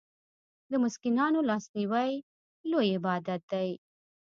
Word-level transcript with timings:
د 0.71 0.73
مسکینانو 0.83 1.39
لاسنیوی 1.49 2.11
لوی 2.69 2.87
عبادت 2.97 3.41
دی. 3.51 3.69